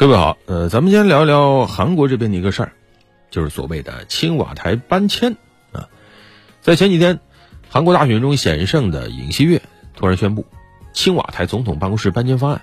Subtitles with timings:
[0.00, 2.72] 各位好，呃，咱们先聊一聊韩国这边的一个事儿，
[3.30, 5.36] 就是所谓的青瓦台搬迁
[5.72, 5.90] 啊。
[6.62, 7.20] 在前几天，
[7.68, 9.60] 韩国大选中险胜的尹锡悦
[9.94, 10.46] 突然宣布，
[10.94, 12.62] 青瓦台总统办公室搬迁方案，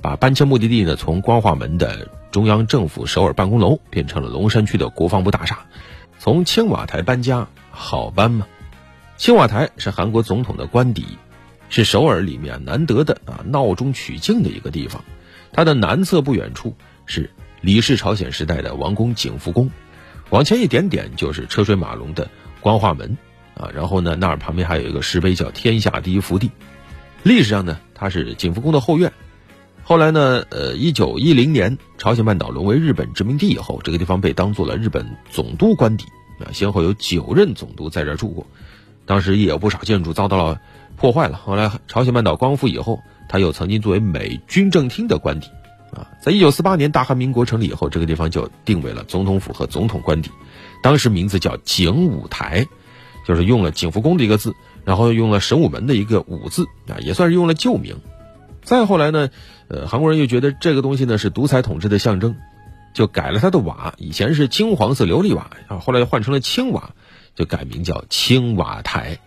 [0.00, 5.58] 把搬迁目的地呢从光化门的中央政府首尔办公楼变成了龙山区的国防部大厦。
[6.20, 8.46] 从青瓦台搬家好搬吗？
[9.16, 11.18] 青瓦台是韩国总统的官邸，
[11.68, 15.02] 是首尔里面难得的啊闹中取静的一个地方。
[15.52, 16.76] 它的南侧不远处
[17.06, 17.30] 是
[17.60, 19.70] 李氏朝鲜时代的王宫景福宫，
[20.30, 23.18] 往前一点点就是车水马龙的光化门
[23.54, 26.50] 啊，然后呢那儿旁边还有一个石碑叫天下第一福地。
[27.22, 29.12] 历史上呢它是景福宫的后院，
[29.82, 36.04] 后来呢呃一九一零年朝鲜半岛沦为日本殖民地以后，这个地方被当做了日本总督官邸
[36.38, 38.46] 啊，先后有九任总督在这儿住过，
[39.04, 40.60] 当时也有不少建筑遭到了
[40.96, 41.36] 破坏了。
[41.36, 43.00] 后来朝鲜半岛光复以后。
[43.30, 45.46] 他又曾经作为美军政厅的官邸，
[45.92, 50.32] 啊，在一九四八年大韩民国成立以后，这个地方就定为了总统府和总统官邸，
[50.82, 52.66] 当时名字叫景武台，
[53.24, 54.52] 就是用了景福宫的一个字，
[54.84, 58.00] 然后用了神武门的一个武字，啊，也算是用了旧名。
[58.64, 59.30] 再后来呢，
[59.68, 62.34] 呃，韩国人又觉得这个东西呢是独裁统治的象征，
[62.94, 66.90] 就改了它的瓦，以前是金黄色琉璃瓦，啊，后来又换成了青瓦，
[67.36, 69.18] 就改名叫青瓦台。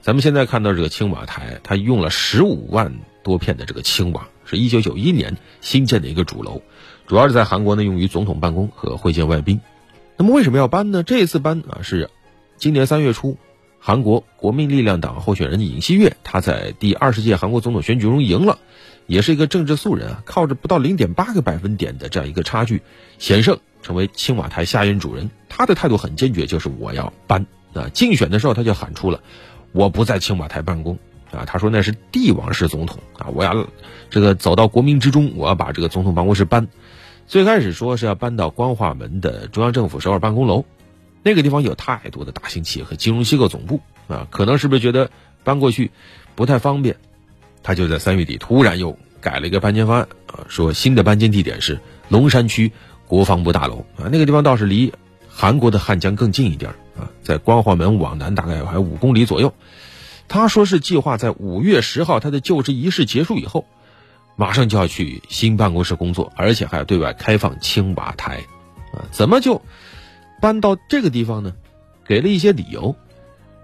[0.00, 2.92] 咱们现在看到这个青瓦台，它用了十五万。
[3.24, 6.62] 多片的这个青瓦是一九九一年新建的一个主楼，
[7.08, 9.60] 主要是在韩国呢用于总统办公和会见外宾。
[10.16, 11.02] 那么为什么要搬呢？
[11.02, 12.10] 这次搬啊是
[12.56, 13.36] 今年三月初，
[13.80, 18.58] 韩国国民力量党候选人尹锡悦他在第二十届韩国总统选举中赢了，
[19.06, 22.82] 也是一个政治素人啊，靠着不到零点八个百分点的这样一个差距
[23.18, 25.30] 险胜，成为青瓦台下任主人。
[25.48, 27.88] 他的态度很坚决，就是我要搬啊！
[27.92, 29.20] 竞选的时候他就喊出了，
[29.72, 30.98] 我不在青瓦台办公。
[31.34, 33.26] 啊，他说那是帝王式总统啊！
[33.34, 33.66] 我要
[34.10, 36.68] 这个走到国民之中，我要把这个总统办公室搬。
[37.26, 40.64] 最开始说是要搬到光化门的中央政府首尔办公楼，
[41.22, 45.10] 那个地方有太多的大型企业和金融机构总部啊，可能是不是觉得
[45.42, 45.90] 搬过去
[46.34, 46.96] 不太方便？
[47.62, 52.70] 他就在三月底突然又改了一个搬迁方案啊，说新的搬迁地点是龙山区
[53.06, 54.92] 国防部大楼啊，那个地方倒是离
[55.28, 59.52] 韩国的汉江更近一点啊，在光化门往南大概还有五公里左右。
[60.28, 63.66] 他说是计划在五月十号他的就职仪式结束以后，
[64.36, 68.44] 马上就要去新办公室工作，而且还要对外开放青瓦台，
[68.92, 69.62] 啊，怎么就
[70.40, 71.52] 搬到这个地方呢？
[72.06, 72.96] 给了一些理由。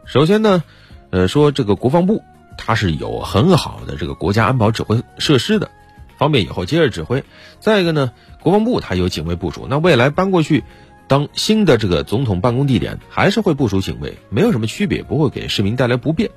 [0.07, 0.63] 首先呢，
[1.11, 2.23] 呃，说这个国防部
[2.57, 5.71] 它是有很好的这个国家安保指挥设施的，
[6.17, 7.25] 方便以后接着指挥。
[7.59, 10.65] 再一个呢，国防部它有警卫部署，那未来搬过去
[11.09, 16.31] 当新的这个总统办公地点，还是会部署警卫，没有什么区别，不会给市民带来不便。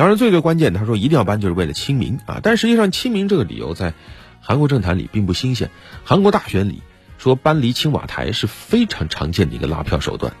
[0.00, 2.40] 当然，最最关键，他说一定要搬，就是为了亲民啊！
[2.42, 3.92] 但实际上，亲民这个理由在
[4.40, 5.70] 韩国政坛里并不新鲜。
[6.04, 6.80] 韩国大选里
[7.18, 10.32] 说搬离青瓦台是非常常见的一个拉票手段。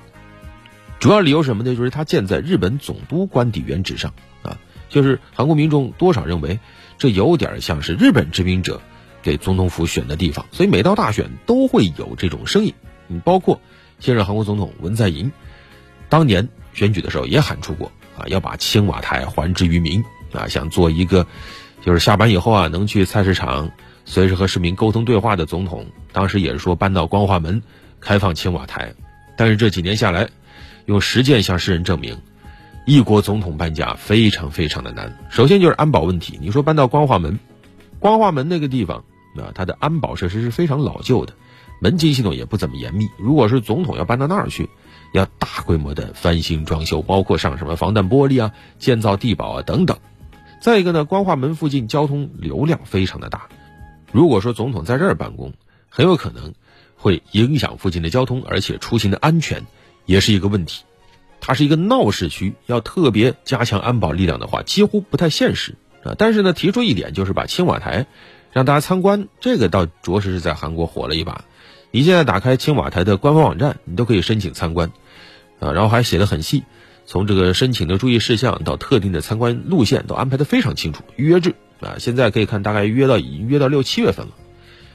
[0.98, 1.76] 主要理由什么呢？
[1.76, 4.56] 就是它建在日本总督官邸原址上啊，
[4.88, 6.58] 就是韩国民众多少认为
[6.96, 8.80] 这有点像是日本殖民者
[9.20, 12.72] 给总统府选的地方，所以每到大选都会有这种声音。
[13.08, 13.60] 你包括
[13.98, 15.30] 现任韩国总统文在寅，
[16.08, 17.92] 当年选举的时候也喊出过。
[18.20, 20.46] 啊，要把青瓦台还之于民啊！
[20.46, 21.26] 想做一个，
[21.82, 23.70] 就是下班以后啊，能去菜市场
[24.04, 25.86] 随时和市民沟通对话的总统。
[26.12, 27.62] 当时也是说搬到光化门，
[28.00, 28.92] 开放青瓦台。
[29.36, 30.28] 但是这几年下来，
[30.84, 32.20] 用实践向世人证明，
[32.84, 35.16] 一国总统搬家非常非常的难。
[35.30, 36.38] 首先就是安保问题。
[36.42, 37.38] 你说搬到光化门，
[37.98, 39.04] 光化门那个地方
[39.36, 41.32] 啊，它的安保设施是非常老旧的，
[41.80, 43.08] 门禁系统也不怎么严密。
[43.18, 44.70] 如果是总统要搬到那儿去，
[45.12, 49.98] 要大规模的翻新装修，包括上什么防弹玻璃啊、建造地堡啊等等。
[50.60, 53.48] 再一个呢，光化门附近交通流量非常的大，
[54.12, 55.54] 如果说总统在这儿办公，
[55.88, 56.52] 很有可能
[56.96, 59.66] 会影响附近的交通，而且出行的安全
[60.04, 60.84] 也是一个问题。
[61.40, 66.14] 它是一个闹市区，要特别加强安保力量的话，几乎不太现实啊。
[66.18, 68.06] 但是呢，提出一点就是把青瓦台
[68.52, 71.44] 让大家参观，这个倒着实是在韩国火了一把。
[71.92, 74.92] 你现在打开青瓦台的官方网站，你都可以申请参观，
[75.58, 76.62] 啊，然后还写的很细，
[77.04, 84.32] 从这个申请的注意事项到特定的参观路线都安排的非常清楚，预约制啊，现在可以看大概约到已经约到六七月份了，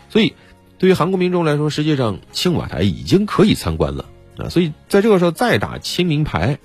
[0.09, 0.33] 所以
[0.77, 4.05] 对于韩国民众来说，实际上青瓦台已经可以参观了
[4.37, 6.59] 啊，所以在这个时候再打清明牌，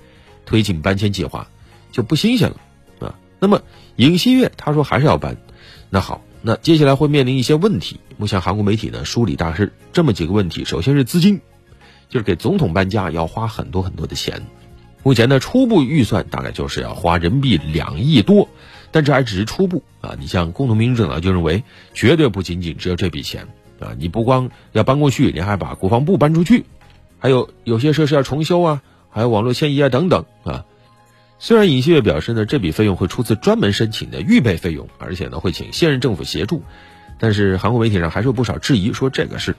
[0.45, 1.49] 推进搬迁计划
[1.91, 2.57] 就不新鲜了
[2.99, 3.15] 啊。
[3.39, 3.61] 那么
[3.97, 5.37] 尹锡悦他说还是要搬，
[5.89, 6.21] 那好。
[6.41, 7.99] 那接下来会面临一些问题。
[8.17, 11.41] 目前韩国媒体呢梳理大是这么几个问题：首先是资金，
[12.09, 14.41] 就是给总统搬家要花很多很多的钱。
[15.03, 18.49] 目前呢初步预算大概就是要花人民币两亿多，
[18.91, 20.15] 但这还只是初步啊。
[20.19, 23.47] 你像共同民主党就认为绝对不仅仅只有这笔钱
[23.79, 26.65] 啊，你不光要搬过去，你还把国防部搬出去，
[27.19, 30.65] 还有有些设施要重修啊，还有网络迁移啊等等啊。
[31.43, 36.61] 虽然尹锡悦表示呢，这笔费用会出自专门申请的预备费用，而且呢会请现任政府协助，
[37.17, 39.55] 但是韩国媒体上还是有不少质疑，说这个是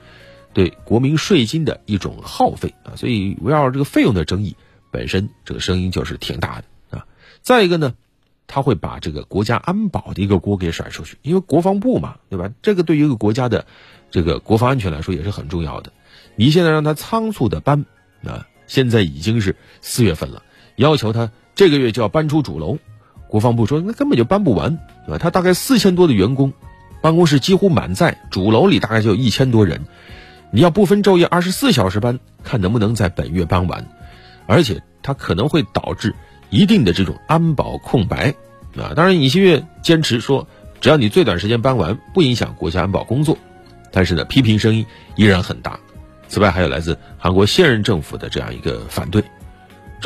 [0.54, 2.94] 对国民税金的一种耗费啊。
[2.94, 4.56] 所以围绕这个费用的争议
[4.92, 7.04] 本身，这个声音就是挺大的啊。
[7.42, 7.94] 再一个呢。
[8.48, 12.50] 他会把这个国家安保的一个锅给甩出去，因为国防部嘛，对吧？
[12.60, 13.64] 这个对于一个国家的
[14.10, 15.90] 这个国防安全来说也是很重要的。
[16.36, 17.86] 你现在让他仓促的搬，
[18.26, 20.42] 啊，现在已经是四月份了，
[20.76, 22.78] 要求他这个月就要搬出主楼，
[23.28, 25.18] 国防部说那根本就搬不完，对吧？
[25.18, 26.52] 他大概四千多的员工，
[27.00, 29.82] 办公室几乎满载，主楼里大概就有一千多人，
[30.50, 33.86] 你要不分昼夜二十四小时搬，看能不能在本月搬完，
[34.46, 36.14] 而且它可能会导致。
[36.50, 38.34] 一定的这种安保空白，
[38.76, 40.46] 啊，当然尹锡悦坚持说，
[40.82, 43.38] 只要你最短时间搬完，不影响国家安保工作。
[43.90, 44.84] 但是呢，批评声音
[45.16, 45.80] 依然很大。
[46.28, 49.24] 此外，还有来自韩国现任政府的这样一个反对，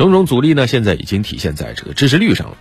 [0.05, 2.57] 种种阻力呢，现在已经体现在这个支持率上了。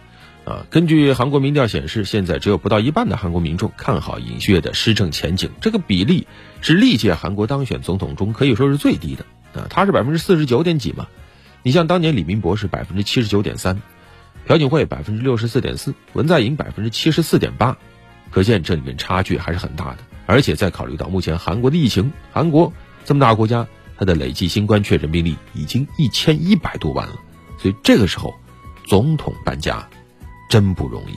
[0.46, 6.26] 啊，根据韩国民调显示，现在只有不到一半的韩国民众看好尹锡悦的施政前景，这个比例
[6.60, 9.26] 是历届韩国当选总统中可以说是最低的。
[9.60, 11.08] 啊，他是百分之四十九点几嘛。
[11.62, 13.82] 你像当年李明博是百分之七十九点三，
[14.46, 17.76] 朴槿惠百分之六十四点四，文在寅百分之七十四点八，
[18.30, 19.98] 可见这里面差距还是很大的。
[20.26, 22.72] 而且再考虑到目前韩国的疫情，韩国
[23.04, 23.66] 这么大国家，
[23.98, 27.16] 他的累计新冠确诊病例已经一千一百多万了，
[27.58, 28.34] 所以这个时候，
[28.84, 29.88] 总统搬家
[30.48, 31.14] 真不容易。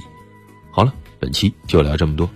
[0.71, 2.29] 好了，本期就聊这么多。